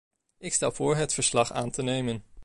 [0.37, 2.23] Ik stel voor het verslag aan te nemen.